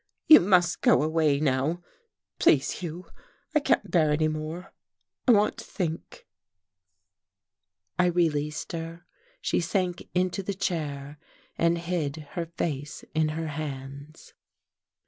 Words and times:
"You 0.27 0.39
must 0.39 0.81
go 0.81 1.03
away 1.03 1.39
now 1.39 1.83
please, 2.39 2.71
Hugh. 2.71 3.05
I 3.53 3.59
can't 3.59 3.91
bear 3.91 4.09
any 4.09 4.27
more 4.27 4.73
I 5.27 5.31
want 5.31 5.57
to 5.59 5.63
think." 5.63 6.25
I 7.99 8.07
released 8.07 8.71
her. 8.71 9.05
She 9.41 9.59
sank 9.59 10.09
into 10.15 10.41
the 10.41 10.55
chair 10.55 11.19
and 11.55 11.77
hid 11.77 12.15
her 12.31 12.47
face 12.47 13.03
in 13.13 13.29
her 13.37 13.49
hands.... 13.49 14.33